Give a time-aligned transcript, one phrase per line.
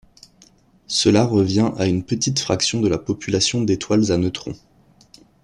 [0.87, 4.55] Cela revient à une petite fraction de la population d'étoiles à neutrons.